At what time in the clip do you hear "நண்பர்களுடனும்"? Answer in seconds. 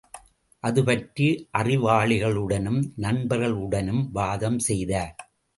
2.97-4.03